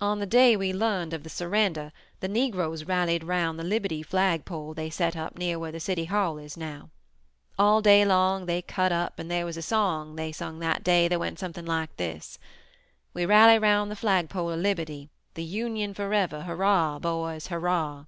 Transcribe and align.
"On 0.00 0.20
the 0.20 0.24
day 0.24 0.56
we 0.56 0.72
learned 0.72 1.12
of 1.12 1.24
the 1.24 1.28
surrender, 1.28 1.90
the 2.20 2.28
Negroes 2.28 2.84
rallied 2.84 3.24
around 3.24 3.56
the 3.56 3.64
liberty 3.64 4.04
flag 4.04 4.44
pole 4.44 4.68
that 4.68 4.76
they 4.76 4.88
set 4.88 5.16
up 5.16 5.36
near 5.36 5.58
where 5.58 5.72
the 5.72 5.80
city 5.80 6.04
hall 6.04 6.38
is 6.38 6.56
now. 6.56 6.90
All 7.58 7.82
day 7.82 8.04
long 8.04 8.46
they 8.46 8.62
cut 8.62 8.92
up 8.92 9.18
and 9.18 9.28
there 9.28 9.44
was 9.44 9.56
a 9.56 9.60
song 9.62 10.14
they 10.14 10.30
sung 10.30 10.60
that 10.60 10.84
day 10.84 11.08
that 11.08 11.18
went 11.18 11.40
something 11.40 11.66
like 11.66 11.96
this: 11.96 12.38
'We 13.14 13.26
rally 13.26 13.56
around 13.58 13.88
the 13.88 13.96
flag 13.96 14.28
pole 14.30 14.50
of 14.50 14.60
liberty, 14.60 15.10
The 15.34 15.42
Union 15.42 15.92
forever, 15.92 16.42
Hurrah! 16.42 17.00
Boys 17.00 17.48
Hurrah!' 17.48 18.04